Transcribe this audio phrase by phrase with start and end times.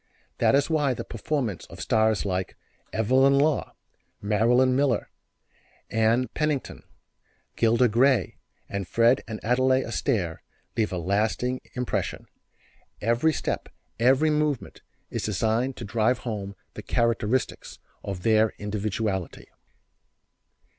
[0.39, 2.57] That is why the performance of stars like
[2.91, 3.75] Evelyn Law,
[4.19, 5.11] Marilyn Miller,
[5.91, 6.81] Ann Pennington,
[7.55, 8.37] Gilda Gray
[8.67, 10.39] and Fred and Adele Astaire
[10.75, 12.25] leaves a lasting impression.
[12.99, 13.69] Every step,
[13.99, 19.49] every movement is designed to drive home the characteristics of their individuality.